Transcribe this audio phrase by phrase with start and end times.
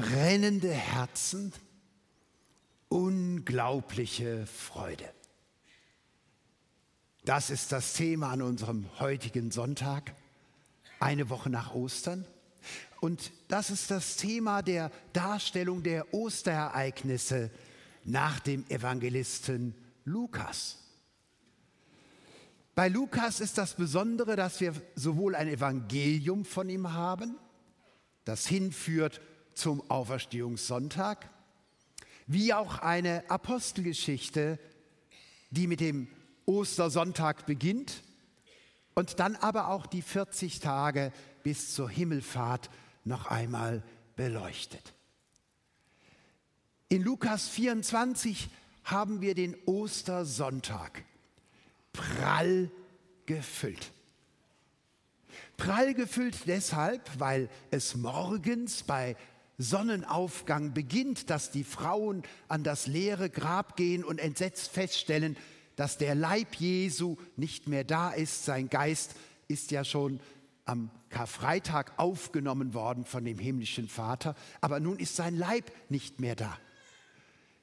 [0.00, 1.52] brennende Herzen,
[2.88, 5.12] unglaubliche Freude.
[7.24, 10.14] Das ist das Thema an unserem heutigen Sonntag,
[11.00, 12.24] eine Woche nach Ostern.
[13.00, 17.50] Und das ist das Thema der Darstellung der Osterereignisse
[18.04, 19.74] nach dem Evangelisten
[20.04, 20.78] Lukas.
[22.76, 27.36] Bei Lukas ist das Besondere, dass wir sowohl ein Evangelium von ihm haben,
[28.24, 29.20] das hinführt
[29.58, 31.28] zum Auferstehungssonntag,
[32.26, 34.58] wie auch eine Apostelgeschichte,
[35.50, 36.08] die mit dem
[36.46, 38.02] Ostersonntag beginnt
[38.94, 41.12] und dann aber auch die 40 Tage
[41.42, 42.70] bis zur Himmelfahrt
[43.04, 43.82] noch einmal
[44.16, 44.94] beleuchtet.
[46.88, 48.48] In Lukas 24
[48.84, 51.04] haben wir den Ostersonntag
[51.92, 52.70] prall
[53.26, 53.92] gefüllt.
[55.56, 59.16] Prall gefüllt deshalb, weil es morgens bei
[59.58, 65.36] Sonnenaufgang beginnt, dass die Frauen an das leere Grab gehen und entsetzt feststellen,
[65.74, 68.44] dass der Leib Jesu nicht mehr da ist.
[68.44, 69.16] Sein Geist
[69.48, 70.20] ist ja schon
[70.64, 76.36] am Karfreitag aufgenommen worden von dem himmlischen Vater, aber nun ist sein Leib nicht mehr
[76.36, 76.56] da.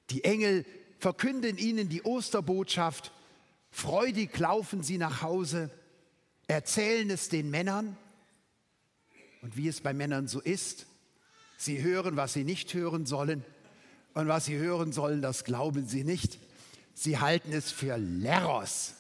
[0.10, 0.66] Die Engel
[0.98, 3.12] verkünden ihnen die Osterbotschaft,
[3.70, 5.70] freudig laufen sie nach Hause,
[6.48, 7.96] erzählen es den Männern
[9.42, 10.88] und wie es bei Männern so ist,
[11.58, 13.44] sie hören, was sie nicht hören sollen
[14.14, 16.40] und was sie hören sollen, das glauben sie nicht.
[16.94, 18.94] Sie halten es für Leros.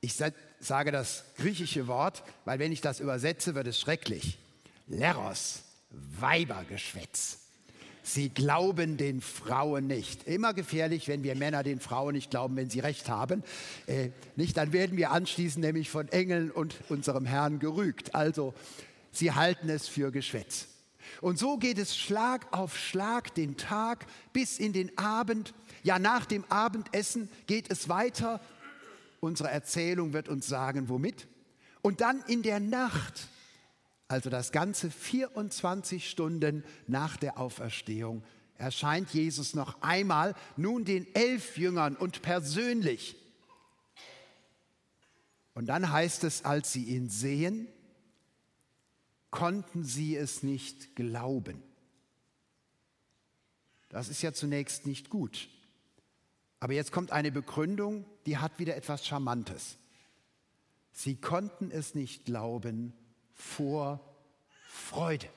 [0.00, 4.38] Ich sage das griechische Wort, weil wenn ich das übersetze, wird es schrecklich.
[4.88, 5.62] Leros,
[6.18, 7.38] Weibergeschwätz.
[8.02, 10.24] Sie glauben den Frauen nicht.
[10.24, 13.42] Immer gefährlich, wenn wir Männer den Frauen nicht glauben, wenn sie recht haben.
[13.86, 18.14] Äh, nicht, dann werden wir anschließend nämlich von Engeln und unserem Herrn gerügt.
[18.14, 18.52] Also,
[19.10, 20.66] sie halten es für Geschwätz.
[21.24, 25.54] Und so geht es Schlag auf Schlag den Tag bis in den Abend.
[25.82, 28.40] Ja, nach dem Abendessen geht es weiter.
[29.20, 31.26] Unsere Erzählung wird uns sagen, womit.
[31.80, 33.28] Und dann in der Nacht
[34.08, 38.22] also das ganze 24 Stunden nach der Auferstehung,
[38.58, 43.16] erscheint Jesus noch einmal, nun den elf Jüngern und persönlich.
[45.54, 47.68] Und dann heißt es, als sie ihn sehen,
[49.34, 51.60] konnten sie es nicht glauben.
[53.88, 55.48] Das ist ja zunächst nicht gut.
[56.60, 59.76] Aber jetzt kommt eine Begründung, die hat wieder etwas Charmantes.
[60.92, 62.92] Sie konnten es nicht glauben,
[63.32, 63.98] vor
[64.68, 65.28] Freude.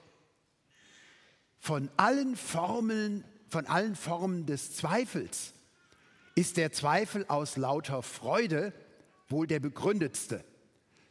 [1.58, 5.56] Von allen Formeln, von allen Formen des Zweifels
[6.36, 8.74] ist der Zweifel aus lauter Freude
[9.28, 10.46] wohl der begründetste.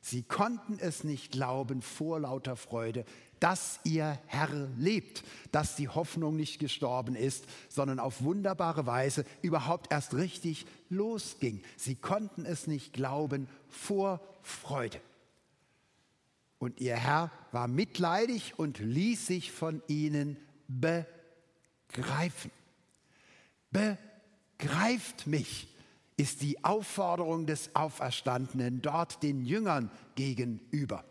[0.09, 3.05] Sie konnten es nicht glauben vor lauter Freude,
[3.41, 9.91] dass ihr Herr lebt, dass die Hoffnung nicht gestorben ist, sondern auf wunderbare Weise überhaupt
[9.91, 11.61] erst richtig losging.
[11.77, 15.01] Sie konnten es nicht glauben vor Freude.
[16.61, 20.37] Und ihr Herr war mitleidig und ließ sich von ihnen
[20.69, 22.53] begreifen.
[23.73, 25.67] Begreift mich
[26.17, 31.05] ist die Aufforderung des Auferstandenen dort den Jüngern gegenüber.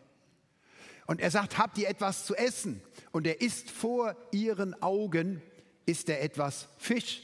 [1.06, 2.82] Und er sagt, habt ihr etwas zu essen?
[3.12, 5.42] Und er isst vor ihren Augen,
[5.86, 7.22] ist er etwas Fisch.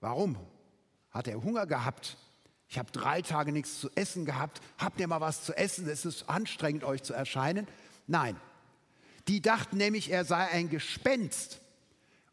[0.00, 0.36] Warum?
[1.10, 2.18] Hat er Hunger gehabt?
[2.68, 4.60] Ich habe drei Tage nichts zu essen gehabt.
[4.78, 5.88] Habt ihr mal was zu essen?
[5.88, 7.66] Es ist anstrengend, euch zu erscheinen.
[8.06, 8.36] Nein.
[9.28, 11.60] Die dachten nämlich, er sei ein Gespenst.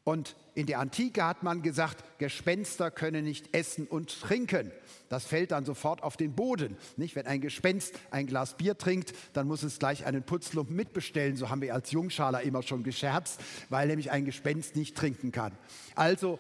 [0.04, 4.72] Und in der Antike hat man gesagt, Gespenster können nicht essen und trinken.
[5.10, 6.76] Das fällt dann sofort auf den Boden.
[6.98, 7.16] Nicht?
[7.16, 11.36] Wenn ein Gespenst ein Glas Bier trinkt, dann muss es gleich einen Putzlumpen mitbestellen.
[11.36, 13.40] So haben wir als Jungschaler immer schon gescherzt,
[13.70, 15.52] weil nämlich ein Gespenst nicht trinken kann.
[15.96, 16.40] Also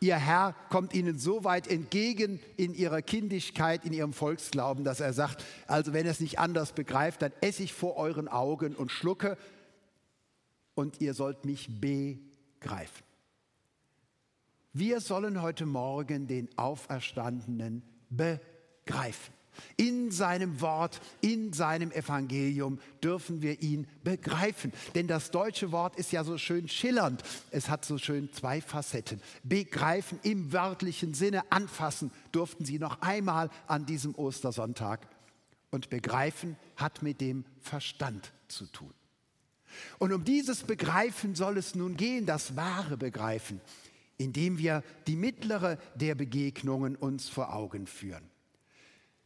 [0.00, 5.14] Ihr Herr kommt ihnen so weit entgegen in ihrer Kindigkeit, in ihrem Volksglauben, dass er
[5.14, 8.90] sagt, also wenn er es nicht anders begreift, dann esse ich vor euren Augen und
[8.90, 9.38] schlucke
[10.74, 11.80] und ihr sollt mich
[12.64, 13.04] begreifen.
[14.72, 19.34] Wir sollen heute Morgen den Auferstandenen begreifen.
[19.76, 24.72] In seinem Wort, in seinem Evangelium dürfen wir ihn begreifen.
[24.96, 27.22] Denn das deutsche Wort ist ja so schön schillernd.
[27.52, 29.20] Es hat so schön zwei Facetten.
[29.44, 35.06] Begreifen im wörtlichen Sinne, anfassen durften sie noch einmal an diesem Ostersonntag.
[35.70, 38.92] Und begreifen hat mit dem Verstand zu tun.
[39.98, 43.60] Und um dieses Begreifen soll es nun gehen, das wahre Begreifen,
[44.16, 48.30] indem wir die mittlere der Begegnungen uns vor Augen führen.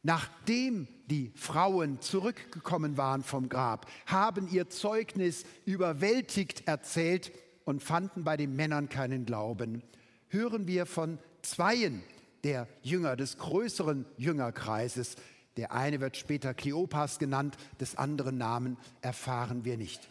[0.02, 7.32] Nachdem die Frauen zurückgekommen waren vom Grab, haben ihr Zeugnis überwältigt erzählt
[7.64, 9.82] und fanden bei den Männern keinen Glauben.
[10.28, 12.02] Hören wir von zweien
[12.44, 15.16] der Jünger des größeren Jüngerkreises.
[15.56, 20.08] Der eine wird später Kleopas genannt, des anderen Namen erfahren wir nicht.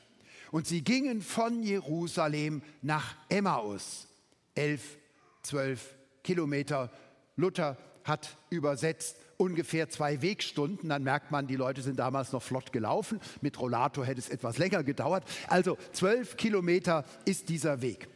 [0.51, 4.07] Und sie gingen von Jerusalem nach Emmaus,
[4.55, 4.97] elf,
[5.43, 6.91] zwölf Kilometer.
[7.35, 10.89] Luther hat übersetzt ungefähr zwei Wegstunden.
[10.89, 13.19] Dann merkt man, die Leute sind damals noch flott gelaufen.
[13.41, 15.23] Mit Rollator hätte es etwas länger gedauert.
[15.47, 18.07] Also zwölf Kilometer ist dieser Weg.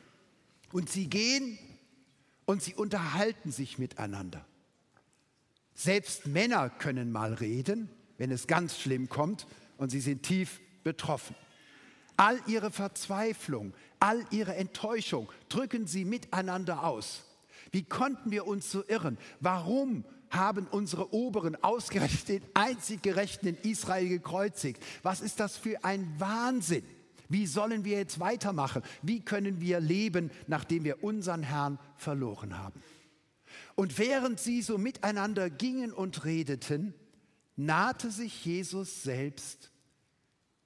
[0.72, 1.58] Und sie gehen
[2.46, 4.46] und sie unterhalten sich miteinander.
[5.74, 9.48] Selbst Männer können mal reden, wenn es ganz schlimm kommt
[9.78, 11.36] und sie sind tief betroffen.
[12.18, 17.24] All ihre Verzweiflung, all ihre Enttäuschung drücken sie miteinander aus.
[17.72, 19.18] Wie konnten wir uns so irren?
[19.40, 24.82] Warum haben unsere Oberen ausgerechnet den einzig Gerechten in Israel gekreuzigt?
[25.04, 26.84] Was ist das für ein Wahnsinn?
[27.30, 28.82] Wie sollen wir jetzt weitermachen?
[29.02, 32.82] Wie können wir leben, nachdem wir unseren Herrn verloren haben?
[33.76, 36.94] Und während sie so miteinander gingen und redeten,
[37.56, 39.72] nahte sich Jesus selbst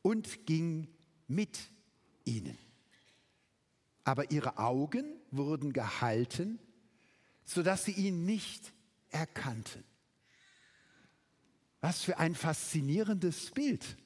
[0.02, 0.88] und ging
[1.28, 1.72] mit
[2.24, 2.58] ihnen.
[4.04, 6.60] Aber ihre Augen wurden gehalten,
[7.44, 8.74] sodass sie ihn nicht
[9.10, 9.84] erkannten.
[11.82, 13.98] Was für ein faszinierendes Bild.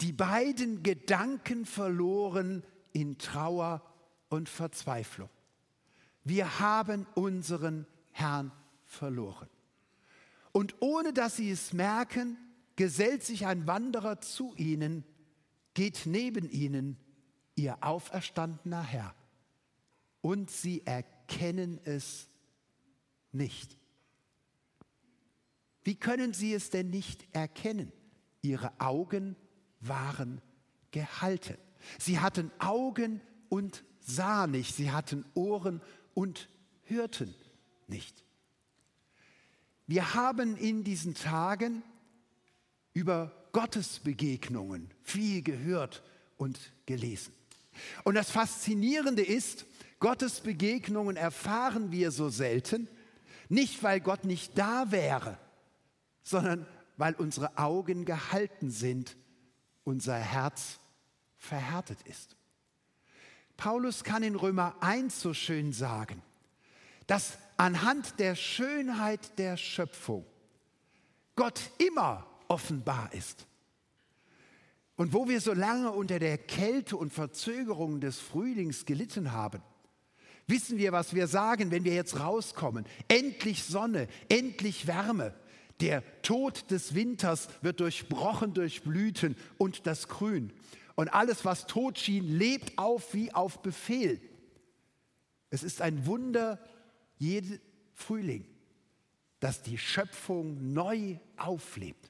[0.00, 2.62] Die beiden Gedanken verloren
[2.92, 3.82] in Trauer
[4.28, 5.28] und Verzweiflung.
[6.24, 8.52] Wir haben unseren Herrn
[8.84, 9.48] verloren.
[10.52, 12.36] Und ohne dass sie es merken,
[12.76, 15.04] gesellt sich ein Wanderer zu ihnen,
[15.80, 16.98] geht neben ihnen
[17.54, 19.14] ihr auferstandener Herr.
[20.20, 22.28] Und sie erkennen es
[23.32, 23.78] nicht.
[25.82, 27.94] Wie können sie es denn nicht erkennen?
[28.42, 29.36] Ihre Augen
[29.80, 30.42] waren
[30.90, 31.56] gehalten.
[31.98, 34.74] Sie hatten Augen und sahen nicht.
[34.74, 35.80] Sie hatten Ohren
[36.12, 36.50] und
[36.82, 37.34] hörten
[37.86, 38.22] nicht.
[39.86, 41.82] Wir haben in diesen Tagen
[42.92, 46.02] über Gottesbegegnungen viel gehört
[46.36, 47.32] und gelesen.
[48.04, 49.66] Und das Faszinierende ist,
[49.98, 52.88] Gottes Begegnungen erfahren wir so selten,
[53.48, 55.38] nicht weil Gott nicht da wäre,
[56.22, 56.66] sondern
[56.96, 59.16] weil unsere Augen gehalten sind,
[59.84, 60.78] unser Herz
[61.36, 62.36] verhärtet ist.
[63.56, 66.22] Paulus kann in Römer 1 so schön sagen,
[67.06, 70.24] dass anhand der Schönheit der Schöpfung
[71.36, 73.46] Gott immer offenbar ist.
[74.96, 79.62] Und wo wir so lange unter der Kälte und Verzögerung des Frühlings gelitten haben,
[80.46, 82.84] wissen wir, was wir sagen, wenn wir jetzt rauskommen.
[83.08, 85.34] Endlich Sonne, endlich Wärme.
[85.80, 90.52] Der Tod des Winters wird durchbrochen durch Blüten und das Grün.
[90.96, 94.20] Und alles, was tot schien, lebt auf wie auf Befehl.
[95.48, 96.58] Es ist ein Wunder
[97.16, 97.58] jeden
[97.94, 98.44] Frühling,
[99.38, 102.09] dass die Schöpfung neu auflebt.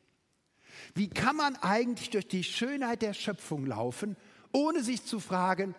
[0.95, 4.17] Wie kann man eigentlich durch die Schönheit der Schöpfung laufen,
[4.53, 5.75] ohne sich zu fragen,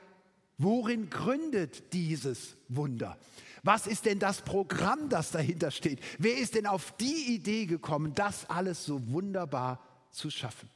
[0.58, 3.18] worin gründet dieses Wunder?
[3.64, 6.00] Was ist denn das Programm, das dahinter steht?
[6.18, 9.80] Wer ist denn auf die Idee gekommen, das alles so wunderbar
[10.12, 10.70] zu schaffen?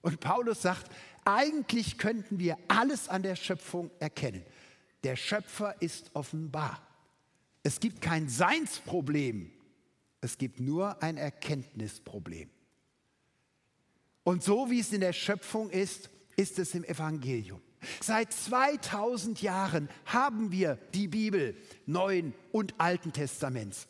[0.00, 0.90] Und Paulus sagt,
[1.24, 4.44] eigentlich könnten wir alles an der Schöpfung erkennen.
[5.04, 6.80] Der Schöpfer ist offenbar.
[7.62, 9.50] Es gibt kein Seinsproblem,
[10.20, 12.48] es gibt nur ein Erkenntnisproblem.
[14.24, 17.60] Und so wie es in der Schöpfung ist, ist es im Evangelium.
[18.00, 23.86] Seit 2000 Jahren haben wir die Bibel, Neuen und Alten Testaments.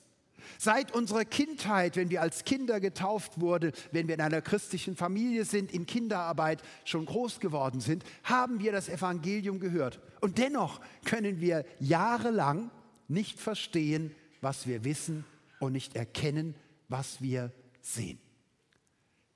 [0.59, 5.45] Seit unserer Kindheit, wenn wir als Kinder getauft wurden, wenn wir in einer christlichen Familie
[5.45, 10.01] sind, in Kinderarbeit schon groß geworden sind, haben wir das Evangelium gehört.
[10.21, 12.71] Und dennoch können wir jahrelang
[13.09, 15.25] nicht verstehen, was wir wissen
[15.59, 16.55] und nicht erkennen,
[16.89, 18.19] was wir sehen.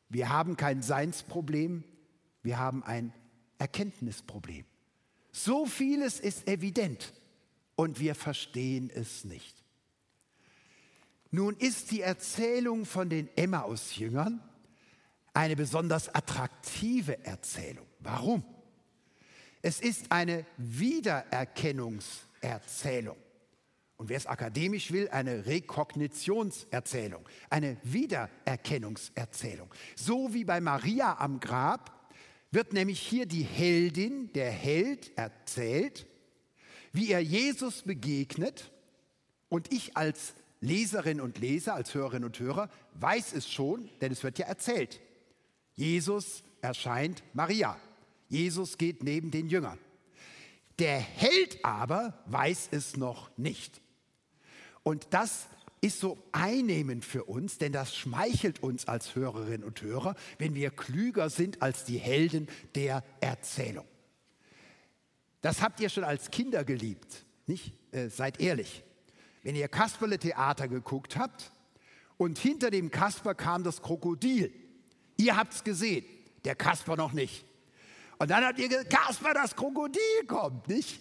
[0.08, 1.84] Wir haben kein Seinsproblem,
[2.42, 3.12] wir haben ein
[3.58, 4.64] Erkenntnisproblem.
[5.32, 7.12] So vieles ist evident
[7.76, 9.56] und wir verstehen es nicht.
[11.30, 14.40] Nun ist die Erzählung von den Emmaus-Jüngern
[15.32, 17.86] eine besonders attraktive Erzählung.
[17.98, 18.44] Warum?
[19.60, 23.16] Es ist eine Wiedererkennungserzählung.
[23.96, 29.72] Und wer es akademisch will, eine Rekognitionserzählung, eine Wiedererkennungserzählung.
[29.94, 32.10] So wie bei Maria am Grab
[32.50, 36.06] wird nämlich hier die Heldin, der Held erzählt,
[36.92, 38.72] wie er Jesus begegnet
[39.48, 44.22] und ich als Leserin und Leser, als Hörerin und Hörer, weiß es schon, denn es
[44.22, 45.00] wird ja erzählt.
[45.74, 47.76] Jesus erscheint Maria.
[48.28, 49.78] Jesus geht neben den Jüngern.
[50.78, 53.80] Der Held aber weiß es noch nicht.
[54.84, 55.48] Und das
[55.80, 60.70] ist so einnehmend für uns, denn das schmeichelt uns als Hörerinnen und Hörer, wenn wir
[60.70, 63.86] klüger sind als die Helden der Erzählung.
[65.40, 67.74] Das habt ihr schon als Kinder geliebt, nicht?
[67.92, 68.82] Äh, seid ehrlich.
[69.42, 71.52] Wenn ihr Kasperle-Theater geguckt habt
[72.16, 74.54] und hinter dem Kasper kam das Krokodil,
[75.18, 76.06] ihr habt es gesehen,
[76.46, 77.44] der Kasper noch nicht.
[78.18, 81.00] Und dann habt ihr gesagt, Kasper, das Krokodil kommt, nicht?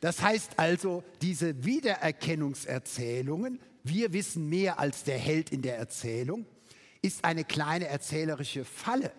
[0.00, 6.46] Das heißt also, diese Wiedererkennungserzählungen, wir wissen mehr als der Held in der Erzählung,
[7.02, 9.12] ist eine kleine erzählerische Falle.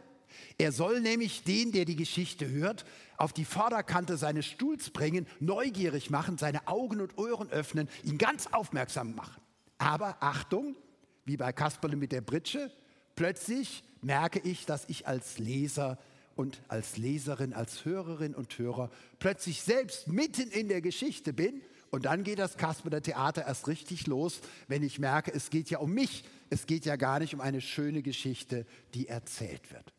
[0.58, 2.86] Er soll nämlich den, der die Geschichte hört,
[3.18, 8.48] auf die Vorderkante seines Stuhls bringen, neugierig machen, seine Augen und Ohren öffnen, ihn ganz
[8.48, 9.42] aufmerksam machen.
[9.78, 10.76] Aber Achtung,
[11.26, 12.72] wie bei Kasperle mit der Britsche,
[13.16, 15.98] plötzlich merke ich, dass ich als Leser
[16.36, 21.62] und als Leserin, als Hörerin und Hörer plötzlich selbst mitten in der Geschichte bin.
[21.90, 25.80] Und dann geht das Kasperle Theater erst richtig los, wenn ich merke, es geht ja
[25.80, 26.24] um mich.
[26.50, 29.94] Es geht ja gar nicht um eine schöne Geschichte, die erzählt wird.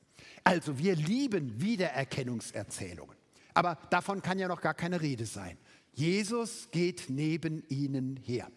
[0.45, 3.17] Also wir lieben Wiedererkennungserzählungen.
[3.55, 5.59] Aber davon kann ja noch gar keine Rede sein.
[5.93, 8.51] Jesus geht neben ihnen her.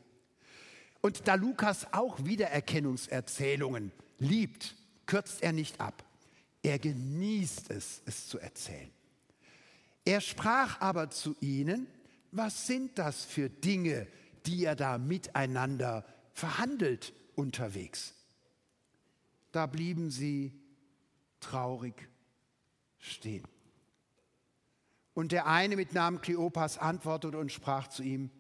[1.01, 6.03] Und da Lukas auch Wiedererkennungserzählungen liebt, kürzt er nicht ab.
[6.65, 8.89] Er genießt es, es zu erzählen.
[10.03, 11.85] Er sprach aber zu ihnen,
[12.31, 14.07] was sind das für Dinge,
[14.47, 16.03] die ihr da miteinander
[16.33, 18.15] verhandelt unterwegs?
[19.51, 20.59] Da blieben sie
[21.39, 22.09] traurig
[22.97, 23.47] stehen.
[25.13, 28.31] Und der eine mit Namen Kleopas antwortete und sprach zu ihm,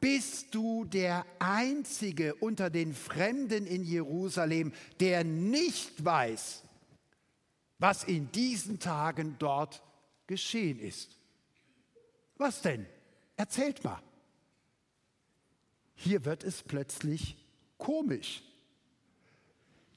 [0.00, 6.64] bist du der Einzige unter den Fremden in Jerusalem, der nicht weiß,
[7.78, 9.82] was in diesen Tagen dort
[10.26, 11.18] geschehen ist.
[12.36, 12.86] Was denn?
[13.36, 14.02] Erzählt mal.
[15.94, 17.36] Hier wird es plötzlich
[17.78, 18.42] komisch.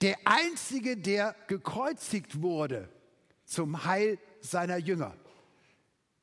[0.01, 2.89] Der Einzige, der gekreuzigt wurde
[3.45, 5.15] zum Heil seiner Jünger,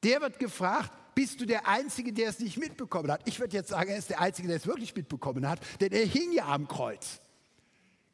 [0.02, 3.22] der wird gefragt, bist du der Einzige, der es nicht mitbekommen hat?
[3.26, 6.06] Ich würde jetzt sagen, er ist der Einzige, der es wirklich mitbekommen hat, denn er
[6.06, 7.20] hing ja am Kreuz.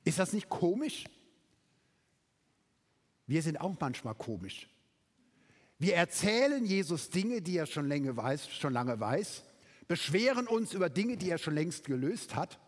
[0.04, 1.04] Ist das nicht komisch?
[3.30, 4.68] Wir sind auch manchmal komisch.
[5.78, 9.44] Wir erzählen Jesus Dinge, die er schon lange weiß, schon lange weiß,
[9.86, 12.58] beschweren uns über Dinge, die er schon längst gelöst hat.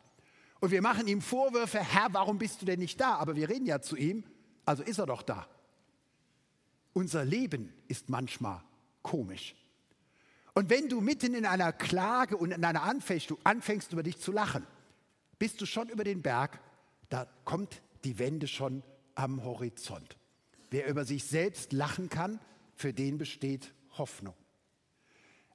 [0.61, 3.16] Und wir machen ihm Vorwürfe, Herr, warum bist du denn nicht da?
[3.16, 4.23] Aber wir reden ja zu ihm,
[4.64, 5.49] also ist er doch da.
[6.92, 8.62] Unser Leben ist manchmal
[9.02, 9.57] komisch.
[10.54, 14.31] Und wenn du mitten in einer Klage und in einer Anfechtung anfängst, über dich zu
[14.31, 14.64] lachen,
[15.40, 16.61] bist du schon über den Berg,
[17.09, 18.85] da kommt die Wende schon
[19.16, 20.16] am Horizont.
[20.73, 22.41] Wer über sich selbst lachen kann,
[22.75, 24.35] für den besteht Hoffnung.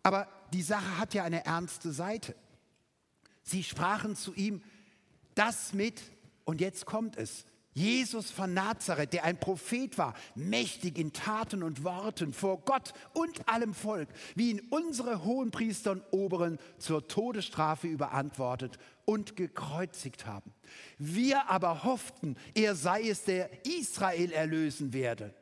[0.03, 2.35] Aber die Sache hat ja eine ernste Seite.
[3.41, 4.61] Sie sprachen zu ihm
[5.33, 6.03] das mit,
[6.45, 7.45] und jetzt kommt es,
[7.77, 13.47] Jesus von Nazareth, der ein Prophet war, mächtig in Taten und Worten vor Gott und
[13.47, 20.51] allem Volk, wie ihn unsere Hohenpriester und Oberen zur Todesstrafe überantwortet und gekreuzigt haben.
[20.97, 25.35] Wir aber hofften, er sei es, der Israel erlösen werde.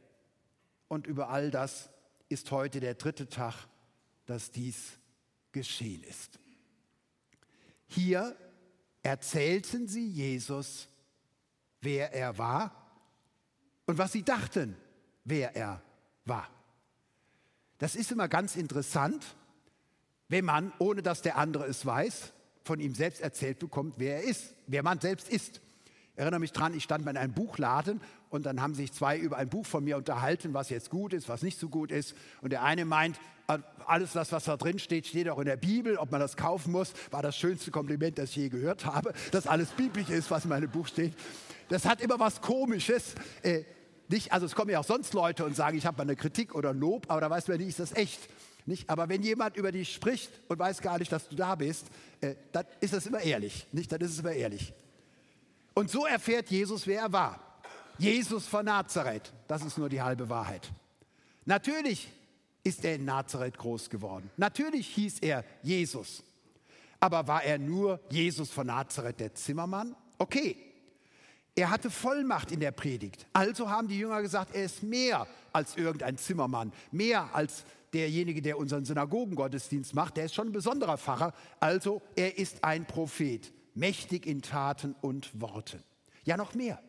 [0.89, 1.89] Und über all das
[2.27, 3.55] ist heute der dritte Tag,
[4.25, 4.99] dass dies
[5.53, 6.37] geschehen ist.
[7.87, 8.35] Hier
[9.03, 10.89] erzählten sie Jesus,
[11.85, 12.71] wer er war
[13.85, 14.75] und was sie dachten,
[15.23, 15.81] wer er
[16.25, 16.49] war.
[17.77, 19.23] Das ist immer ganz interessant,
[20.27, 24.23] wenn man, ohne dass der andere es weiß, von ihm selbst erzählt bekommt, wer er
[24.23, 25.61] ist, wer man selbst ist.
[26.13, 29.17] Ich erinnere mich dran, ich stand mal in einem Buchladen und dann haben sich zwei
[29.17, 32.15] über ein Buch von mir unterhalten, was jetzt gut ist, was nicht so gut ist.
[32.41, 33.19] Und der eine meint,
[33.87, 35.97] alles das, was da drin steht, steht auch in der Bibel.
[35.97, 39.47] Ob man das kaufen muss, war das schönste Kompliment, das ich je gehört habe, dass
[39.47, 41.13] alles biblisch ist, was in meinem Buch steht.
[41.69, 43.15] Das hat immer was Komisches.
[43.43, 43.63] Äh,
[44.07, 46.53] nicht, also es kommen ja auch sonst Leute und sagen, ich habe mal eine Kritik
[46.53, 48.19] oder Lob, aber da weiß man nicht, ist das echt.
[48.67, 48.89] Nicht?
[48.89, 51.85] Aber wenn jemand über dich spricht und weiß gar nicht, dass du da bist,
[52.21, 53.67] äh, dann ist das immer ehrlich.
[53.71, 53.91] Nicht?
[53.91, 54.73] Dann ist es immer ehrlich.
[55.73, 57.39] Und so erfährt Jesus, wer er war.
[57.97, 59.31] Jesus von Nazareth.
[59.47, 60.71] Das ist nur die halbe Wahrheit.
[61.45, 62.09] Natürlich
[62.65, 64.29] ist er in Nazareth groß geworden.
[64.35, 66.21] Natürlich hieß er Jesus.
[66.99, 69.95] Aber war er nur Jesus von Nazareth, der Zimmermann?
[70.17, 70.57] Okay,
[71.55, 73.27] er hatte Vollmacht in der Predigt.
[73.31, 78.57] Also haben die Jünger gesagt, er ist mehr als irgendein Zimmermann, mehr als derjenige, der
[78.57, 80.17] unseren Synagogengottesdienst macht.
[80.17, 81.33] Der ist schon ein besonderer Pfarrer.
[81.61, 83.53] Also er ist ein Prophet.
[83.73, 85.83] mächtig in Taten und Worten.
[86.23, 86.81] Ja, noch mehr.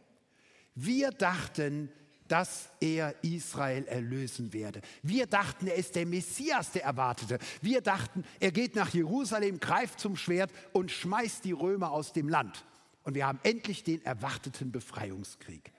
[0.75, 1.91] Wir dachten,
[2.29, 4.81] dass er Israel erlösen werde.
[5.03, 7.39] Wir dachten, er ist der Messias, der erwartete.
[7.63, 12.29] Wir dachten, er geht nach Jerusalem, greift zum Schwert und schmeißt die Römer aus dem
[12.29, 12.65] Land.
[13.03, 15.73] Und wir haben endlich den erwarteten Befreiungskrieg.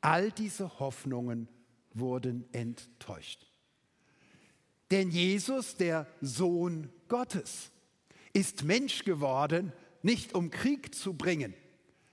[0.00, 1.48] All diese Hoffnungen
[1.94, 3.46] wurden enttäuscht.
[4.90, 7.70] Denn Jesus, der Sohn Gottes,
[8.32, 11.54] ist Mensch geworden, nicht um Krieg zu bringen,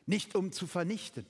[0.06, 1.26] nicht um zu vernichten.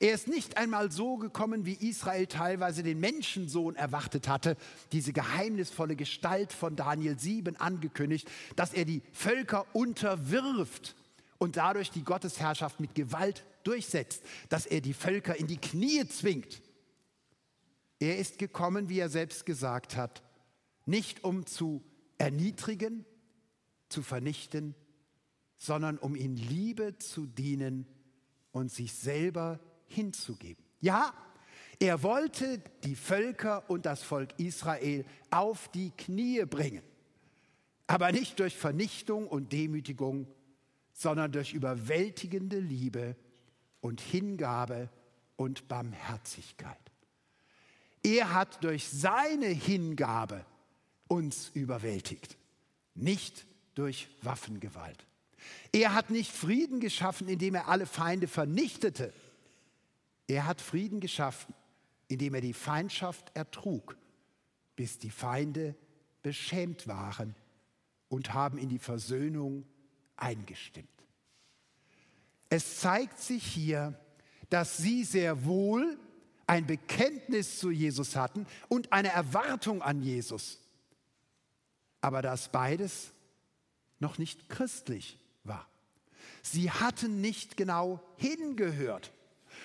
[0.00, 4.56] Er ist nicht einmal so gekommen, wie Israel teilweise den Menschensohn erwartet hatte,
[4.92, 10.96] diese geheimnisvolle Gestalt von Daniel 7 angekündigt, dass er die Völker unterwirft
[11.38, 16.62] und dadurch die Gottesherrschaft mit Gewalt durchsetzt, dass er die Völker in die Knie zwingt.
[17.98, 20.22] Er ist gekommen, wie er selbst gesagt hat,
[20.86, 21.82] nicht um zu
[22.18, 23.04] erniedrigen,
[23.88, 24.74] zu vernichten,
[25.56, 27.86] sondern um in Liebe zu dienen
[28.52, 30.64] und sich selber hinzugeben.
[30.80, 31.12] Ja,
[31.78, 36.82] er wollte die Völker und das Volk Israel auf die Knie bringen,
[37.86, 40.26] aber nicht durch Vernichtung und Demütigung,
[40.92, 43.16] sondern durch überwältigende Liebe
[43.80, 44.88] und Hingabe
[45.36, 46.78] und Barmherzigkeit.
[48.02, 50.44] Er hat durch seine Hingabe
[51.08, 52.36] uns überwältigt,
[52.94, 55.06] nicht durch Waffengewalt.
[55.72, 59.12] Er hat nicht Frieden geschaffen, indem er alle Feinde vernichtete.
[60.26, 61.54] Er hat Frieden geschaffen,
[62.08, 63.96] indem er die Feindschaft ertrug,
[64.76, 65.74] bis die Feinde
[66.22, 67.34] beschämt waren
[68.08, 69.64] und haben in die Versöhnung
[70.16, 70.88] eingestimmt.
[72.48, 73.98] Es zeigt sich hier,
[74.48, 75.98] dass sie sehr wohl
[76.46, 80.60] ein Bekenntnis zu Jesus hatten und eine Erwartung an Jesus,
[82.00, 83.12] aber dass beides
[83.98, 85.66] noch nicht christlich war.
[86.42, 89.12] Sie hatten nicht genau hingehört.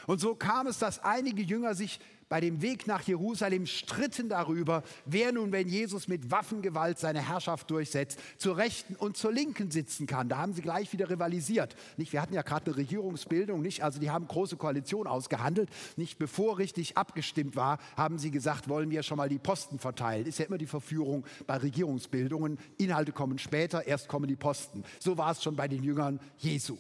[0.09, 1.99] Und so kam es, dass einige Jünger sich
[2.29, 7.69] bei dem Weg nach Jerusalem stritten darüber, wer nun, wenn Jesus mit Waffengewalt seine Herrschaft
[7.69, 10.27] durchsetzt, zur Rechten und zur Linken sitzen kann.
[10.27, 11.75] Da haben sie gleich wieder rivalisiert.
[11.97, 12.11] Nicht?
[12.11, 13.83] Wir hatten ja gerade eine Regierungsbildung, nicht?
[13.83, 15.69] also die haben große Koalition ausgehandelt.
[15.95, 20.25] Nicht bevor richtig abgestimmt war, haben sie gesagt, wollen wir schon mal die Posten verteilen.
[20.25, 22.57] Ist ja immer die Verführung bei Regierungsbildungen.
[22.79, 24.83] Inhalte kommen später, erst kommen die Posten.
[24.99, 26.79] So war es schon bei den Jüngern Jesu.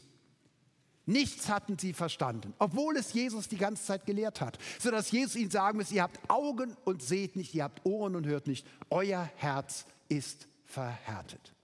[1.09, 5.49] Nichts hatten sie verstanden, obwohl es Jesus die ganze Zeit gelehrt hat, sodass Jesus ihnen
[5.49, 9.27] sagen muss, ihr habt Augen und seht nicht, ihr habt Ohren und hört nicht, euer
[9.37, 11.55] Herz ist verhärtet.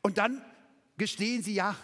[0.00, 0.40] Und dann
[0.96, 1.76] gestehen sie, ja,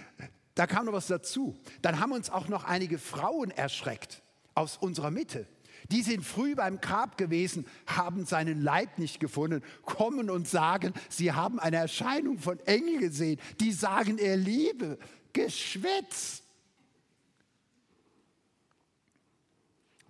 [0.54, 1.58] da kam noch was dazu.
[1.82, 4.22] Dann haben uns auch noch einige Frauen erschreckt
[4.54, 5.44] aus unserer Mitte.
[5.90, 11.32] Die sind früh beim Grab gewesen, haben seinen Leib nicht gefunden, kommen und sagen, sie
[11.32, 13.40] haben eine Erscheinung von Engeln gesehen.
[13.60, 14.98] Die sagen, er liebe.
[15.38, 16.42] Geschwätz.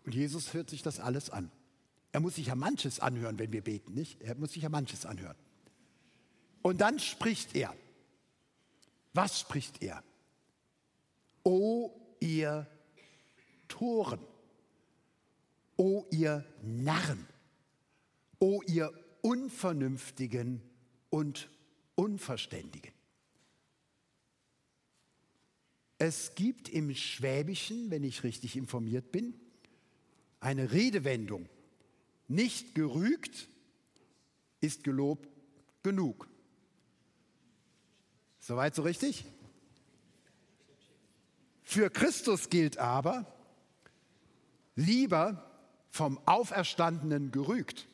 [0.07, 1.51] Und Jesus hört sich das alles an.
[2.13, 4.23] Er muss sich ja manches anhören, wenn wir beten, nicht?
[4.23, 5.37] Er muss sich ja manches anhören.
[6.63, 7.75] Und dann spricht er.
[9.13, 10.03] Was spricht er?
[11.43, 12.67] O ihr
[13.69, 14.21] Toren,
[15.77, 17.27] o ihr Narren,
[18.39, 20.63] o ihr Unvernünftigen
[21.11, 21.51] und
[21.97, 22.98] Unverständigen.
[25.99, 29.35] Es gibt im Schwäbischen, wenn ich richtig informiert bin,
[30.41, 31.49] eine Redewendung.
[32.29, 33.49] Nicht gerügt
[34.61, 35.29] ist gelobt
[35.83, 36.29] genug.
[38.39, 39.25] Soweit so richtig?
[41.65, 43.27] Für Christus gilt aber,
[44.75, 45.45] lieber
[45.91, 47.89] vom Auferstandenen gerügt,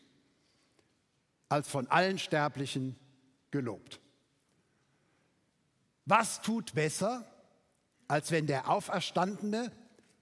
[1.48, 2.96] als von allen Sterblichen
[3.50, 4.00] gelobt.
[6.04, 7.26] Was tut besser,
[8.08, 9.70] als wenn der Auferstandene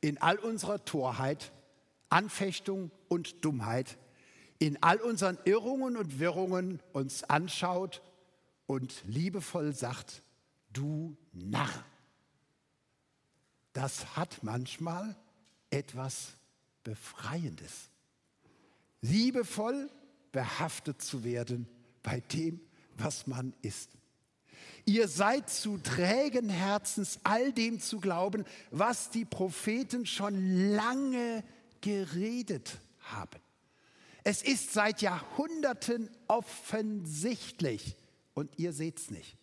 [0.01, 1.53] in all unserer Torheit,
[2.09, 3.99] Anfechtung und Dummheit,
[4.59, 8.03] in all unseren Irrungen und Wirrungen uns anschaut
[8.67, 10.23] und liebevoll sagt,
[10.73, 11.85] du Narr.
[13.73, 15.17] Das hat manchmal
[15.71, 16.37] etwas
[16.85, 17.91] Befreiendes.
[19.01, 19.91] Liebevoll
[20.31, 21.67] behaftet zu werden
[22.03, 22.61] bei dem,
[22.97, 23.91] was man ist.
[24.85, 31.45] Ihr seid zu trägen Herzens, all dem zu glauben, was die Propheten schon lange
[31.81, 33.41] geredet haben.
[34.25, 37.97] Es ist seit Jahrhunderten offensichtlich
[38.35, 39.37] und ihr seht es nicht.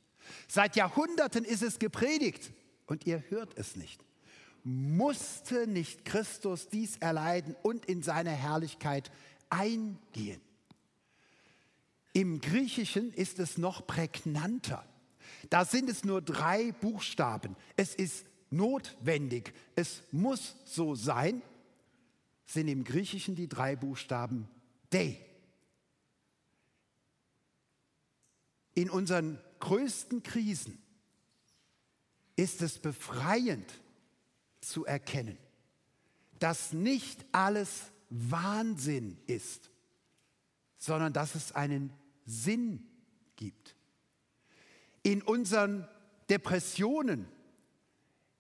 [0.48, 2.52] Seit Jahrhunderten ist es gepredigt
[2.88, 4.04] und ihr hört es nicht.
[4.64, 9.12] Musste nicht Christus dies erleiden und in seine Herrlichkeit
[9.50, 10.42] eingehen?
[12.14, 14.84] Im Griechischen ist es noch prägnanter.
[15.50, 17.56] Da sind es nur drei Buchstaben.
[17.76, 19.54] Es ist notwendig.
[19.76, 21.42] Es muss so sein.
[22.46, 24.48] Sind im Griechischen die drei Buchstaben
[24.92, 25.24] Day.
[28.74, 30.82] In unseren größten Krisen
[32.36, 33.70] ist es befreiend
[34.62, 35.38] zu erkennen,
[36.40, 39.70] dass nicht alles Wahnsinn ist,
[40.78, 41.92] sondern dass es einen
[42.26, 42.88] Sinn
[43.36, 43.76] gibt.
[45.04, 45.88] In unseren
[46.30, 47.28] Depressionen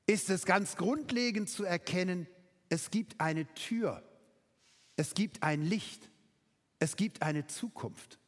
[0.05, 2.27] ist es ganz grundlegend zu erkennen,
[2.69, 4.03] es gibt eine Tür,
[4.95, 6.09] es gibt ein Licht,
[6.79, 8.19] es gibt eine Zukunft.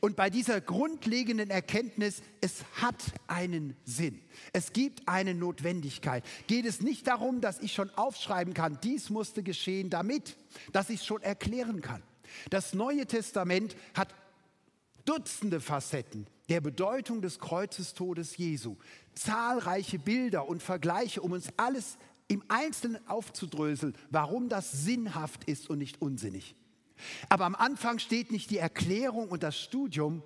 [0.00, 4.20] Und bei dieser grundlegenden Erkenntnis, es hat einen Sinn,
[4.52, 9.42] es gibt eine Notwendigkeit, geht es nicht darum, dass ich schon aufschreiben kann, dies musste
[9.44, 10.36] geschehen damit,
[10.72, 12.02] dass ich es schon erklären kann.
[12.50, 14.14] Das Neue Testament hat
[15.04, 18.76] Dutzende Facetten der Bedeutung des Kreuzestodes Jesu,
[19.14, 25.78] zahlreiche Bilder und Vergleiche, um uns alles im Einzelnen aufzudröseln, warum das sinnhaft ist und
[25.78, 26.54] nicht unsinnig.
[27.28, 30.22] Aber am Anfang steht nicht die Erklärung und das Studium,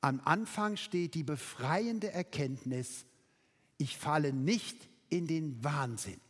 [0.00, 3.04] am Anfang steht die befreiende Erkenntnis,
[3.78, 4.76] ich falle nicht
[5.08, 6.20] in den Wahnsinn,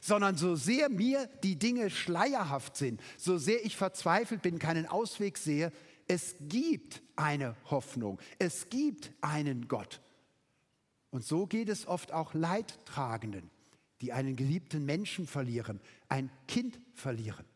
[0.00, 5.38] sondern so sehr mir die Dinge schleierhaft sind, so sehr ich verzweifelt bin, keinen Ausweg
[5.38, 5.72] sehe,
[6.12, 10.02] es gibt eine Hoffnung, es gibt einen Gott.
[11.10, 13.50] Und so geht es oft auch Leidtragenden,
[14.02, 17.46] die einen geliebten Menschen verlieren, ein Kind verlieren.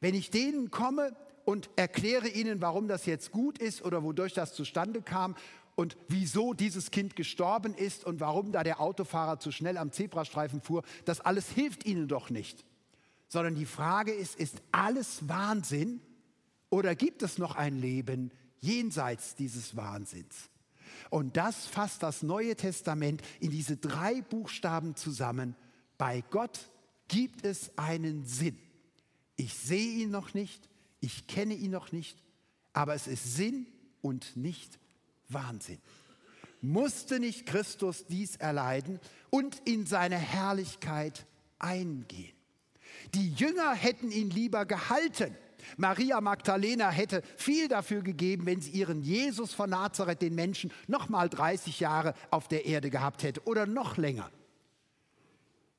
[0.00, 4.52] Wenn ich denen komme und erkläre ihnen, warum das jetzt gut ist oder wodurch das
[4.52, 5.34] zustande kam
[5.74, 10.60] und wieso dieses Kind gestorben ist und warum da der Autofahrer zu schnell am Zebrastreifen
[10.60, 12.66] fuhr, das alles hilft ihnen doch nicht.
[13.28, 16.02] Sondern die Frage ist, ist alles Wahnsinn
[16.70, 20.50] oder gibt es noch ein Leben jenseits dieses Wahnsinns?
[21.10, 25.56] Und das fasst das Neue Testament in diese drei Buchstaben zusammen.
[25.96, 26.70] Bei Gott
[27.08, 28.58] gibt es einen Sinn.
[29.36, 30.68] Ich sehe ihn noch nicht,
[31.00, 32.22] ich kenne ihn noch nicht,
[32.72, 33.66] aber es ist Sinn
[34.02, 34.78] und nicht
[35.28, 35.78] Wahnsinn.
[36.60, 38.98] Musste nicht Christus dies erleiden
[39.30, 41.24] und in seine Herrlichkeit
[41.58, 42.34] eingehen?
[43.14, 45.36] Die Jünger hätten ihn lieber gehalten.
[45.76, 51.08] Maria Magdalena hätte viel dafür gegeben, wenn sie ihren Jesus von Nazareth, den Menschen, noch
[51.08, 54.30] mal 30 Jahre auf der Erde gehabt hätte oder noch länger.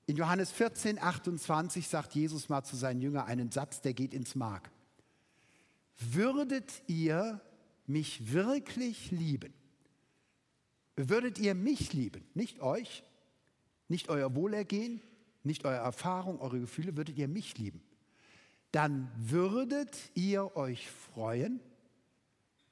[0.05, 4.35] In Johannes 14, 28 sagt Jesus mal zu seinen Jüngern einen Satz, der geht ins
[4.35, 4.71] Mark.
[5.99, 7.41] Würdet ihr
[7.85, 9.53] mich wirklich lieben?
[10.95, 13.03] Würdet ihr mich lieben, nicht euch,
[13.87, 15.01] nicht euer Wohlergehen,
[15.43, 17.81] nicht eure Erfahrung, eure Gefühle, würdet ihr mich lieben?
[18.71, 21.59] Dann würdet ihr euch freuen,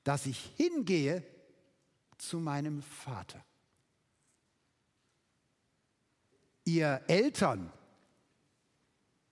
[0.04, 1.24] dass ich hingehe
[2.18, 3.44] zu meinem Vater.
[6.66, 7.72] Ihr Eltern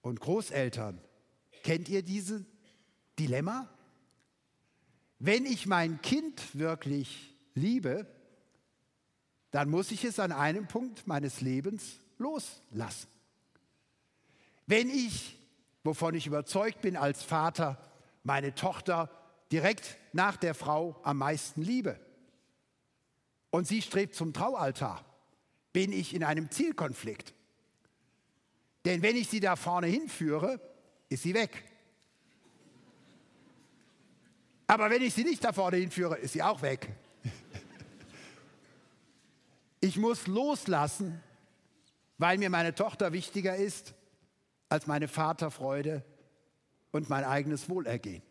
[0.02, 1.02] und Großeltern,
[1.64, 2.44] kennt ihr dieses
[3.20, 3.70] Dilemma?
[5.20, 8.08] Wenn ich mein Kind wirklich liebe,
[9.52, 13.08] dann muss ich es an einem Punkt meines Lebens loslassen.
[14.68, 15.38] Wenn ich,
[15.86, 17.78] wovon ich überzeugt bin als Vater,
[18.24, 19.10] meine Tochter
[19.52, 22.00] direkt nach der Frau am meisten liebe
[23.52, 25.06] und sie strebt zum Traualtar,
[25.72, 27.34] bin ich in einem Zielkonflikt.
[28.84, 30.60] Denn wenn ich sie da vorne hinführe,
[31.08, 31.64] ist sie weg.
[34.68, 36.90] Aber wenn ich sie nicht da vorne hinführe, ist sie auch weg.
[39.82, 41.22] Ich muss loslassen,
[42.18, 43.94] weil mir meine Tochter wichtiger ist
[44.70, 46.04] als meine Vaterfreude
[46.92, 48.24] und mein eigenes Wohlergehen.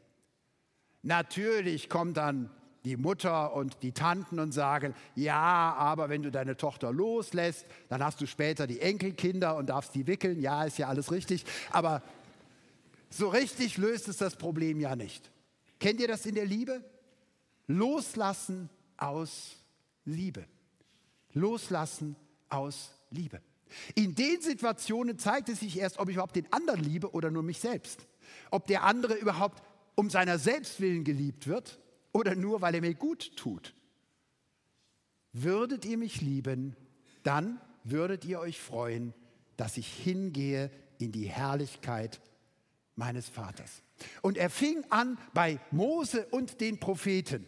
[1.02, 2.50] Natürlich kommt dann
[2.84, 8.04] die Mutter und die Tanten und sagen, ja, aber wenn du deine Tochter loslässt, dann
[8.04, 10.40] hast du später die Enkelkinder und darfst die wickeln.
[10.40, 11.44] Ja, ist ja alles richtig.
[11.70, 12.02] Aber
[13.08, 15.30] so richtig löst es das Problem ja nicht.
[15.78, 16.84] Kennt ihr das in der Liebe?
[17.66, 19.56] Loslassen aus
[20.04, 20.46] Liebe.
[21.32, 22.16] Loslassen
[22.48, 23.40] aus Liebe.
[23.94, 27.42] In den Situationen zeigt es sich erst, ob ich überhaupt den anderen liebe oder nur
[27.42, 28.06] mich selbst.
[28.50, 29.62] Ob der andere überhaupt
[29.94, 31.80] um seiner selbst willen geliebt wird
[32.12, 33.74] oder nur weil er mir gut tut.
[35.32, 36.76] Würdet ihr mich lieben,
[37.22, 39.12] dann würdet ihr euch freuen,
[39.56, 42.20] dass ich hingehe in die Herrlichkeit
[42.96, 43.82] meines Vaters.
[44.22, 47.46] Und er fing an bei Mose und den Propheten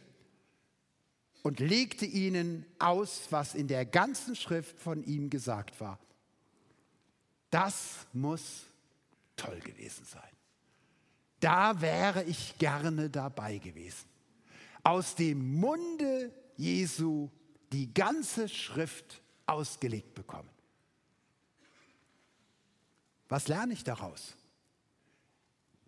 [1.43, 6.01] und legte ihnen aus, was in der ganzen Schrift von ihm gesagt war.
[7.57, 8.65] Das muss
[9.35, 10.31] toll gewesen sein.
[11.41, 14.05] Da wäre ich gerne dabei gewesen
[14.83, 17.31] aus dem Munde Jesu
[17.73, 20.51] die ganze Schrift ausgelegt bekommen.
[23.31, 24.35] Was lerne ich daraus?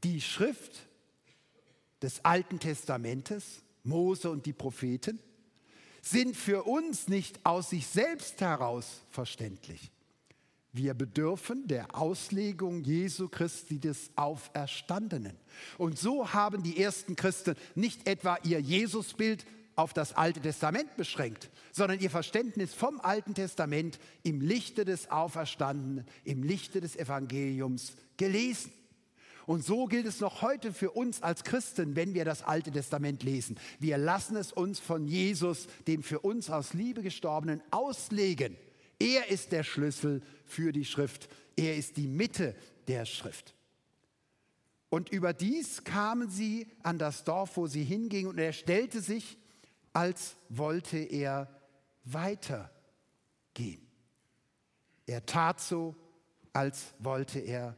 [0.05, 0.87] Die Schrift
[2.01, 5.21] des Alten Testamentes, Mose und die Propheten,
[6.01, 9.91] sind für uns nicht aus sich selbst heraus verständlich.
[10.73, 15.37] Wir bedürfen der Auslegung Jesu Christi des Auferstandenen.
[15.79, 21.51] Und so haben die ersten Christen nicht etwa ihr Jesusbild auf das Alte Testament beschränkt,
[21.73, 28.73] sondern ihr Verständnis vom Alten Testament im Lichte des Auferstandenen, im Lichte des Evangeliums gelesen.
[29.47, 33.23] Und so gilt es noch heute für uns als Christen, wenn wir das Alte Testament
[33.23, 33.59] lesen.
[33.79, 38.59] Wir lassen es uns von Jesus, dem für uns aus Liebe gestorbenen, auslegen.
[38.99, 41.29] Er ist der Schlüssel für die Schrift.
[41.57, 42.55] Er ist die Mitte
[42.87, 43.55] der Schrift.
[44.91, 49.37] Und überdies kamen sie an das Dorf, wo sie hingingen, und er stellte sich,
[49.93, 51.49] als wollte er
[52.05, 53.87] weitergehen.
[55.07, 55.95] Er tat so,
[56.53, 57.77] als wollte er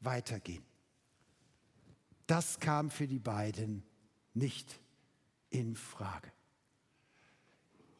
[0.00, 0.64] weitergehen.
[2.26, 3.82] Das kam für die beiden
[4.32, 4.80] nicht
[5.50, 6.32] in Frage.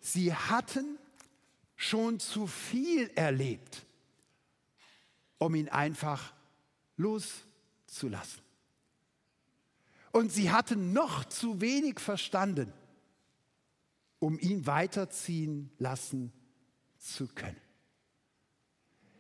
[0.01, 0.99] Sie hatten
[1.83, 3.85] schon zu viel erlebt,
[5.39, 6.33] um ihn einfach
[6.97, 8.43] loszulassen.
[10.13, 12.73] Und sie hatten noch zu wenig verstanden,
[14.21, 16.33] um ihn weiterziehen lassen
[16.99, 17.62] zu können.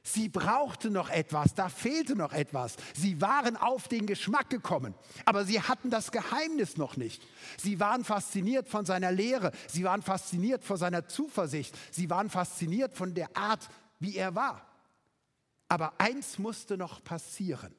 [0.04, 2.76] Sie brauchte noch etwas, da fehlte noch etwas.
[2.92, 7.22] Sie waren auf den Geschmack gekommen, aber sie hatten das Geheimnis noch nicht.
[7.56, 12.94] Sie waren fasziniert von seiner Lehre, sie waren fasziniert von seiner Zuversicht, sie waren fasziniert
[12.94, 13.68] von der Art,
[14.00, 14.66] wie er war.
[15.68, 17.72] Aber eins musste noch passieren.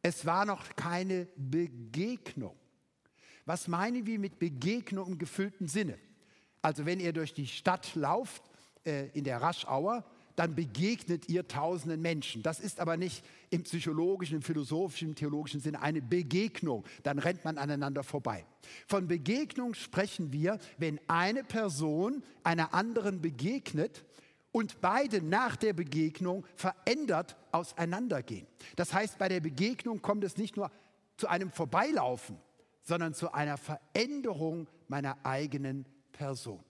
[0.00, 2.56] Es war noch keine Begegnung.
[3.44, 5.98] Was meinen wir mit Begegnung im gefüllten Sinne?
[6.62, 8.42] Also wenn ihr durch die Stadt lauft,
[8.86, 10.04] äh, in der Raschauer,
[10.36, 12.42] dann begegnet ihr tausenden Menschen.
[12.42, 16.84] Das ist aber nicht im psychologischen, im philosophischen, im theologischen Sinne eine Begegnung.
[17.02, 18.44] Dann rennt man aneinander vorbei.
[18.86, 24.04] Von Begegnung sprechen wir, wenn eine Person einer anderen begegnet
[24.50, 28.46] und beide nach der Begegnung verändert auseinandergehen.
[28.76, 30.70] Das heißt, bei der Begegnung kommt es nicht nur
[31.16, 32.38] zu einem Vorbeilaufen,
[32.82, 36.62] sondern zu einer Veränderung meiner eigenen Person.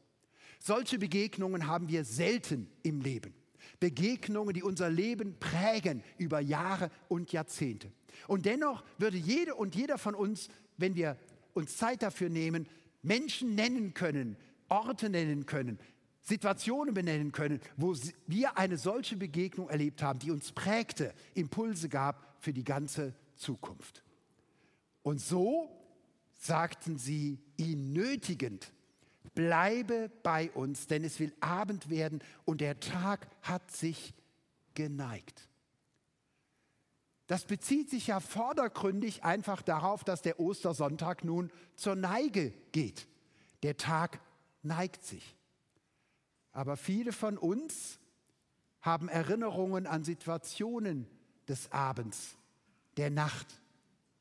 [0.61, 3.35] Solche Begegnungen haben wir selten im Leben.
[3.85, 7.93] Begegnungen, die unser Leben prägen über Jahre und Jahrzehnte.
[8.27, 11.19] Und dennoch würde jede und jeder von uns, wenn wir
[11.53, 12.67] uns Zeit dafür nehmen,
[13.03, 14.39] Menschen nennen können,
[14.71, 15.79] Orte nennen können,
[16.23, 17.95] Situationen benennen können, wo
[18.27, 24.03] wir eine solche Begegnung erlebt haben, die uns prägte, Impulse gab für die ganze Zukunft.
[25.03, 25.69] Und so
[26.39, 28.73] sagten sie ihn nötigend,
[29.35, 34.15] bleibe bei uns, denn es will Abend werden und der Tag hat sich
[34.75, 35.49] geneigt.
[37.27, 43.09] Das bezieht sich ja vordergründig einfach darauf, dass der Ostersonntag nun zur Neige geht.
[43.63, 44.21] Der Tag
[44.63, 45.37] neigt sich.
[46.53, 47.99] Aber viele von uns
[48.83, 51.07] haben Erinnerungen an Situationen
[51.49, 52.37] des Abends,
[52.99, 53.61] der Nacht,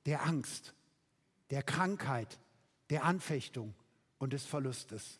[0.05, 0.73] der Angst,
[1.49, 2.39] der Krankheit,
[2.89, 3.75] der Anfechtung,
[4.23, 5.19] und des Verlustes,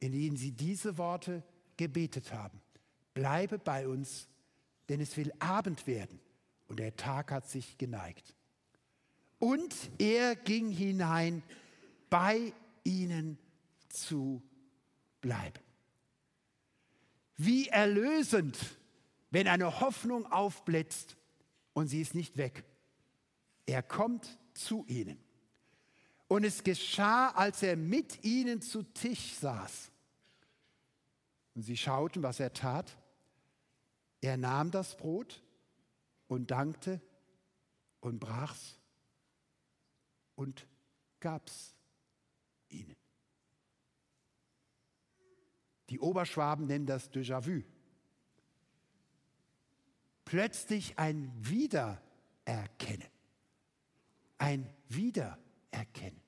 [0.00, 1.44] in denen sie diese Worte
[1.76, 2.60] gebetet haben.
[3.14, 4.26] Bleibe bei uns,
[4.88, 6.18] denn es will Abend werden
[6.66, 8.34] und der Tag hat sich geneigt.
[9.38, 11.44] Und er ging hinein,
[12.10, 13.38] bei ihnen
[13.88, 14.42] zu
[15.20, 15.62] bleiben.
[17.36, 18.58] Wie erlösend,
[19.30, 21.16] wenn eine Hoffnung aufblitzt
[21.72, 22.64] und sie ist nicht weg.
[23.64, 25.22] Er kommt zu ihnen.
[26.34, 29.92] Und es geschah, als er mit ihnen zu Tisch saß.
[31.54, 32.98] Und sie schauten, was er tat.
[34.20, 35.44] Er nahm das Brot
[36.26, 37.00] und dankte
[38.00, 38.80] und brach's
[40.34, 40.66] und
[41.20, 41.76] gab's
[42.68, 42.96] ihnen.
[45.88, 47.62] Die Oberschwaben nennen das Déjà-vu.
[50.24, 53.06] Plötzlich ein Wiedererkennen.
[54.38, 55.44] Ein Wiedererkennen
[55.74, 56.23] erkennen.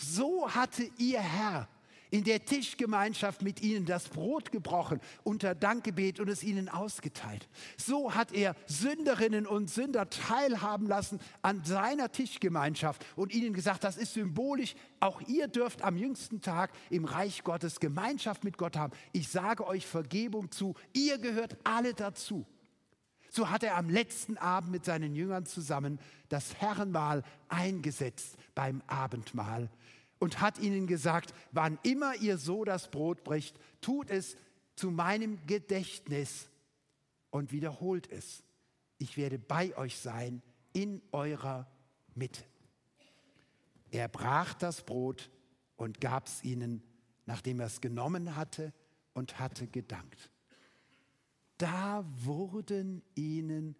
[0.00, 1.68] So hatte ihr Herr
[2.10, 7.48] in der Tischgemeinschaft mit ihnen das Brot gebrochen unter Dankgebet und es ihnen ausgeteilt.
[7.76, 13.96] So hat er Sünderinnen und Sünder teilhaben lassen an seiner Tischgemeinschaft und ihnen gesagt, das
[13.96, 18.92] ist symbolisch, auch ihr dürft am jüngsten Tag im Reich Gottes Gemeinschaft mit Gott haben.
[19.12, 22.46] Ich sage euch Vergebung zu, ihr gehört alle dazu.
[23.30, 29.70] So hat er am letzten Abend mit seinen Jüngern zusammen das Herrenmahl eingesetzt beim Abendmahl.
[30.20, 34.36] und hat ihnen gesagt, wann immer ihr so das Brot bricht, tut es
[34.76, 36.50] zu meinem Gedächtnis
[37.30, 38.44] und wiederholt es.
[38.98, 40.42] Ich werde bei euch sein
[40.74, 41.66] in eurer
[42.14, 42.44] Mitte.
[43.90, 45.30] Er brach das Brot
[45.76, 46.82] und gab es ihnen,
[47.24, 48.74] nachdem er es genommen hatte
[49.14, 50.30] und hatte gedankt.
[51.60, 53.76] Da wurden ihnen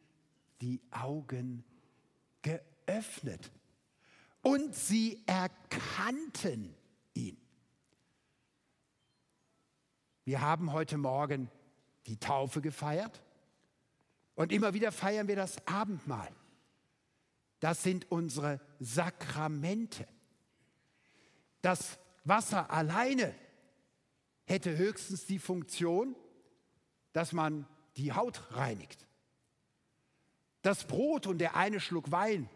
[0.60, 1.64] die Augen
[2.42, 3.50] geöffnet
[4.42, 6.76] und sie erkannten
[7.14, 7.38] ihn.
[10.26, 11.50] Wir haben heute Morgen
[12.04, 13.22] die Taufe gefeiert
[14.34, 16.28] und immer wieder feiern wir das Abendmahl.
[17.60, 20.06] Das sind unsere Sakramente.
[21.62, 23.34] Das Wasser alleine
[24.44, 26.14] hätte höchstens die Funktion,
[27.12, 29.06] dass man die Haut reinigt.
[30.62, 32.48] Das Brot und der eine Schluck Wein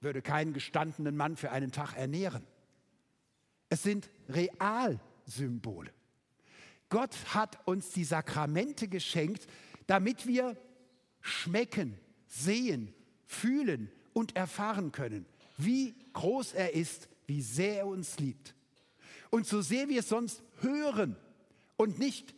[0.00, 2.46] würde keinen gestandenen Mann für einen Tag ernähren.
[3.68, 5.92] Es sind Realsymbole.
[6.88, 9.46] Gott hat uns die Sakramente geschenkt,
[9.86, 10.56] damit wir
[11.20, 12.94] schmecken, sehen,
[13.26, 18.54] fühlen und erfahren können, wie groß er ist, wie sehr er uns liebt.
[19.30, 21.16] Und so sehr wir es sonst hören
[21.76, 22.34] und nicht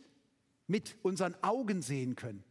[0.67, 2.43] mit unseren Augen sehen können,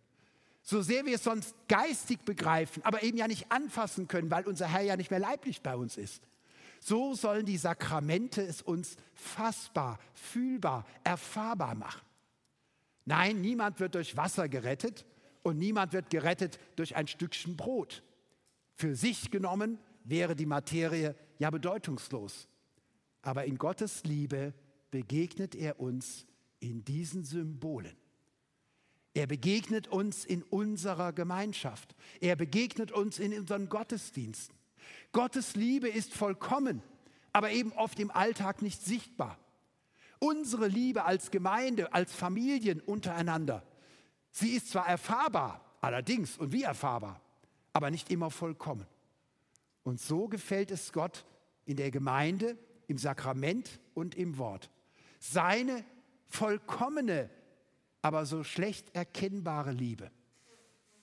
[0.62, 4.68] so sehr wir es sonst geistig begreifen, aber eben ja nicht anfassen können, weil unser
[4.68, 6.22] Herr ja nicht mehr leiblich bei uns ist.
[6.80, 12.02] So sollen die Sakramente es uns fassbar, fühlbar, erfahrbar machen.
[13.04, 15.04] Nein, niemand wird durch Wasser gerettet
[15.42, 18.02] und niemand wird gerettet durch ein Stückchen Brot.
[18.74, 22.48] Für sich genommen wäre die Materie ja bedeutungslos.
[23.22, 24.54] Aber in Gottes Liebe
[24.90, 26.26] begegnet er uns
[26.60, 27.96] in diesen Symbolen.
[29.14, 31.94] Er begegnet uns in unserer Gemeinschaft.
[32.20, 34.56] Er begegnet uns in unseren Gottesdiensten.
[35.12, 36.82] Gottes Liebe ist vollkommen,
[37.32, 39.38] aber eben oft im Alltag nicht sichtbar.
[40.18, 43.62] Unsere Liebe als Gemeinde, als Familien untereinander,
[44.30, 47.20] sie ist zwar erfahrbar, allerdings und wie erfahrbar,
[47.72, 48.86] aber nicht immer vollkommen.
[49.82, 51.26] Und so gefällt es Gott
[51.66, 54.70] in der Gemeinde, im Sakrament und im Wort.
[55.18, 55.84] Seine
[56.28, 57.28] vollkommene
[58.02, 60.10] aber so schlecht erkennbare Liebe,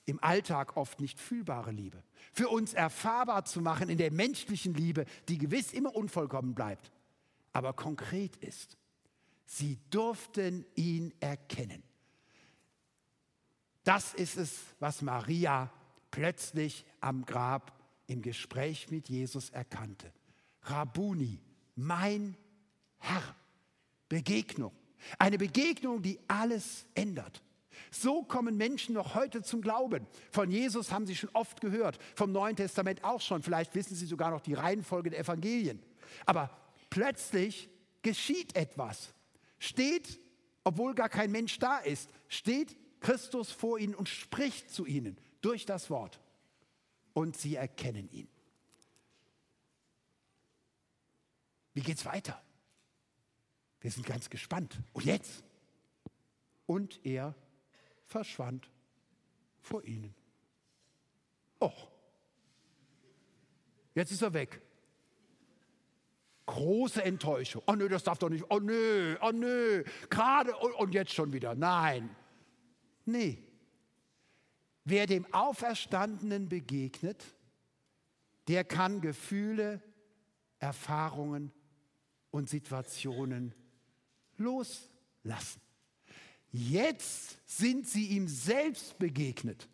[0.06, 5.06] im Alltag oft nicht fühlbare Liebe, für uns erfahrbar zu machen in der menschlichen Liebe,
[5.28, 6.92] die gewiss immer unvollkommen bleibt,
[7.54, 8.78] aber konkret ist.
[9.46, 11.82] Sie durften ihn erkennen.
[13.84, 15.72] Das ist es, was Maria
[16.12, 17.74] plötzlich am Grab
[18.08, 20.12] im Gespräch mit Jesus erkannte.
[20.64, 21.40] Rabuni,
[21.76, 22.36] mein
[22.98, 23.36] Herr,
[24.10, 24.74] Begegnung.
[25.18, 27.42] Eine Begegnung, die alles ändert.
[27.92, 30.06] So kommen Menschen noch heute zum Glauben.
[30.32, 33.42] Von Jesus haben Sie schon oft gehört, vom Neuen Testament auch schon.
[33.42, 35.82] Vielleicht wissen Sie sogar noch die Reihenfolge der Evangelien.
[36.26, 36.50] Aber
[36.90, 37.70] plötzlich
[38.02, 39.14] geschieht etwas.
[39.58, 40.20] Steht,
[40.64, 45.66] obwohl gar kein Mensch da ist, steht Christus vor ihnen und spricht zu ihnen durch
[45.66, 46.20] das Wort.
[47.14, 48.28] Und sie erkennen ihn.
[51.74, 52.42] Wie geht's weiter?
[53.82, 54.82] Wir sind ganz gespannt.
[54.94, 55.44] Und jetzt?
[56.66, 57.36] Und er
[58.06, 58.70] verschwand
[59.62, 60.14] vor ihnen.
[61.60, 61.72] Oh,
[63.96, 64.62] jetzt ist er weg.
[66.46, 67.62] Große Enttäuschung.
[67.68, 68.46] Oh nö, das darf doch nicht.
[68.50, 69.84] Oh nö, oh nö.
[70.10, 71.54] Gerade und jetzt schon wieder.
[71.54, 72.16] Nein.
[73.06, 73.44] Nee.
[74.84, 77.24] Wer dem Auferstandenen begegnet,
[78.48, 79.82] der kann Gefühle,
[80.58, 81.52] Erfahrungen
[82.32, 83.54] und Situationen
[84.40, 85.62] loslassen.
[86.52, 89.68] Jetzt sind sie ihm selbst begegnet.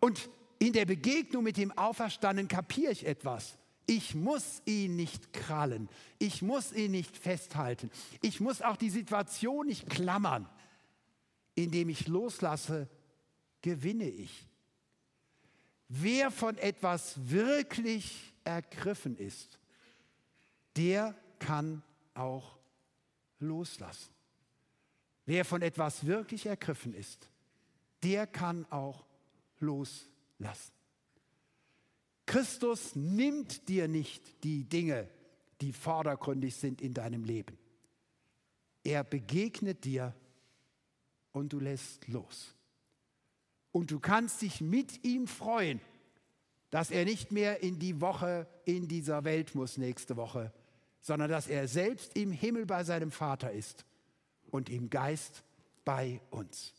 [0.00, 0.28] Und
[0.58, 3.56] in der Begegnung mit dem Auferstandenen kapiere ich etwas.
[3.86, 5.88] Ich muss ihn nicht krallen.
[6.18, 7.90] Ich muss ihn nicht festhalten.
[8.22, 10.48] Ich muss auch die Situation nicht klammern.
[11.54, 12.88] Indem ich loslasse,
[13.62, 14.46] gewinne ich.
[15.88, 19.58] Wer von etwas wirklich ergriffen ist,
[20.76, 21.82] der kann
[22.14, 22.59] auch
[23.40, 24.12] loslassen.
[25.26, 27.28] Wer von etwas wirklich ergriffen ist,
[28.02, 29.04] der kann auch
[29.58, 30.72] loslassen.
[32.26, 35.08] Christus nimmt dir nicht die Dinge,
[35.60, 37.58] die vordergründig sind in deinem Leben.
[38.84, 40.14] Er begegnet dir
[41.32, 42.54] und du lässt los.
[43.72, 45.80] Und du kannst dich mit ihm freuen,
[46.70, 50.52] dass er nicht mehr in die Woche in dieser Welt muss nächste Woche,
[51.00, 53.84] sondern dass er selbst im Himmel bei seinem Vater ist
[54.50, 55.42] und im Geist
[55.84, 56.74] bei uns.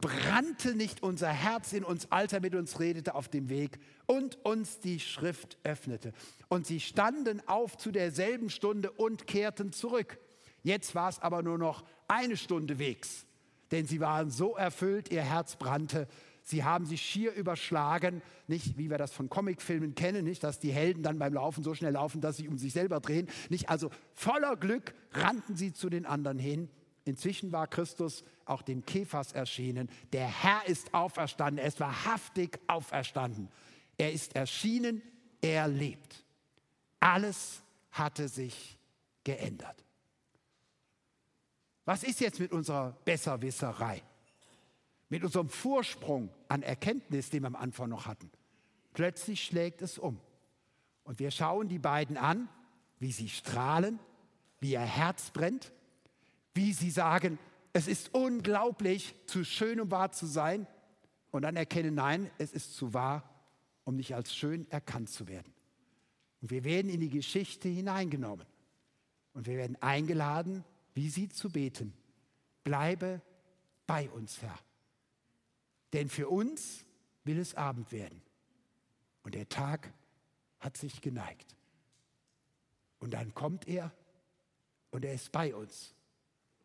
[0.00, 4.34] brannte nicht unser Herz in uns, als er mit uns redete auf dem Weg und
[4.44, 6.12] uns die Schrift öffnete.
[6.48, 10.18] Und sie standen auf zu derselben Stunde und kehrten zurück.
[10.64, 13.26] Jetzt war es aber nur noch eine Stunde Wegs,
[13.70, 16.08] denn sie waren so erfüllt, ihr Herz brannte.
[16.42, 20.72] Sie haben sich schier überschlagen, nicht wie wir das von Comicfilmen kennen, nicht, dass die
[20.72, 23.28] Helden dann beim Laufen so schnell laufen, dass sie um sich selber drehen.
[23.48, 26.68] Nicht, also voller Glück rannten sie zu den anderen hin.
[27.04, 29.88] Inzwischen war Christus auch dem Kephas erschienen.
[30.12, 33.48] Der Herr ist auferstanden, er ist wahrhaftig auferstanden.
[33.96, 35.02] Er ist erschienen,
[35.40, 36.24] er lebt.
[37.00, 38.78] Alles hatte sich
[39.24, 39.84] geändert.
[41.84, 44.02] Was ist jetzt mit unserer Besserwisserei?
[45.12, 48.30] Mit unserem Vorsprung an Erkenntnis, den wir am Anfang noch hatten?
[48.94, 50.18] Plötzlich schlägt es um.
[51.04, 52.48] Und wir schauen die beiden an,
[52.98, 53.98] wie sie strahlen,
[54.60, 55.70] wie ihr Herz brennt,
[56.54, 57.38] wie sie sagen,
[57.74, 60.66] es ist unglaublich, zu schön, um wahr zu sein.
[61.30, 63.28] Und dann erkennen, nein, es ist zu wahr,
[63.84, 65.52] um nicht als schön erkannt zu werden.
[66.40, 68.46] Und wir werden in die Geschichte hineingenommen.
[69.34, 71.92] Und wir werden eingeladen, wie sie zu beten.
[72.64, 73.20] Bleibe
[73.86, 74.58] bei uns, Herr.
[75.92, 76.84] Denn für uns
[77.24, 78.22] will es Abend werden.
[79.22, 79.92] Und der Tag
[80.60, 81.54] hat sich geneigt.
[82.98, 83.92] Und dann kommt er
[84.90, 85.94] und er ist bei uns.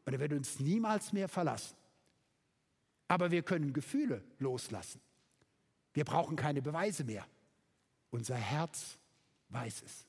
[0.06, 1.76] Und er wird uns niemals mehr verlassen.
[3.08, 5.02] Aber wir können Gefühle loslassen.
[5.94, 7.26] Wir brauchen keine Beweise mehr.
[8.12, 8.98] Unser Herz
[9.50, 10.06] weiß es.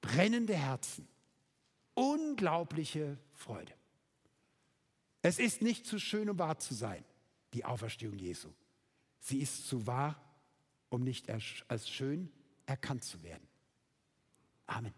[0.00, 1.06] Brennende Herzen
[1.94, 3.72] unglaubliche Freude.
[5.22, 7.04] Es ist nicht zu schön, um wahr zu sein,
[7.52, 8.52] die Auferstehung Jesu.
[9.20, 10.20] Sie ist zu wahr,
[10.88, 12.30] um nicht als schön
[12.66, 13.46] erkannt zu werden.
[14.66, 14.94] Amen.